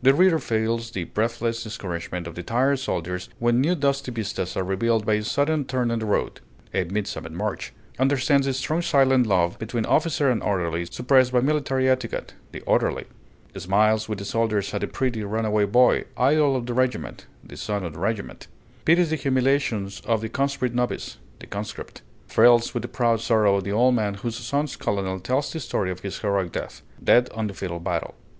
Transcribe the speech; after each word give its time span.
The 0.00 0.14
reader 0.14 0.38
feels 0.38 0.92
the 0.92 1.02
breathless 1.02 1.64
discouragement 1.64 2.28
of 2.28 2.36
the 2.36 2.44
tired 2.44 2.78
soldiers 2.78 3.28
when 3.40 3.60
new 3.60 3.74
dusty 3.74 4.12
vistas 4.12 4.56
are 4.56 4.62
revealed 4.62 5.04
by 5.04 5.14
a 5.14 5.24
sudden 5.24 5.64
turn 5.64 5.90
in 5.90 5.98
the 5.98 6.06
road 6.06 6.40
('A 6.72 6.84
Midsummer 6.84 7.30
March'); 7.30 7.72
understands 7.98 8.46
the 8.46 8.52
strong 8.54 8.80
silent 8.80 9.26
love 9.26 9.58
between 9.58 9.84
officer 9.84 10.30
and 10.30 10.40
orderly, 10.40 10.84
suppressed 10.84 11.32
by 11.32 11.40
military 11.40 11.88
etiquette 11.90 12.34
('The 12.52 12.60
Orderly'); 12.60 13.06
smiles 13.56 14.08
with 14.08 14.20
the 14.20 14.24
soldiers 14.24 14.72
at 14.72 14.82
the 14.82 14.86
pretty 14.86 15.24
runaway 15.24 15.64
boy, 15.64 16.04
idol 16.16 16.54
of 16.54 16.66
the 16.66 16.74
regiment 16.74 17.26
('The 17.44 17.56
Son 17.56 17.82
of 17.84 17.92
the 17.94 17.98
Regiment'); 17.98 18.46
pities 18.84 19.10
the 19.10 19.16
humiliations 19.16 20.00
of 20.06 20.20
the 20.20 20.28
conscript 20.28 20.76
novice 20.76 21.18
('The 21.40 21.48
Conscript'); 21.48 22.02
thrills 22.28 22.72
with 22.72 22.82
the 22.84 22.88
proud 22.88 23.20
sorrow 23.20 23.56
of 23.56 23.64
the 23.64 23.72
old 23.72 23.96
man 23.96 24.14
whose 24.14 24.36
son's 24.36 24.76
colonel 24.76 25.18
tells 25.18 25.52
the 25.52 25.58
story 25.58 25.90
of 25.90 26.02
his 26.02 26.18
heroic 26.20 26.52
death 26.52 26.82
('Dead 27.02 27.28
on 27.34 27.48
the 27.48 27.52
Field 27.54 27.72
of 27.72 27.82
Battle'). 27.82 28.12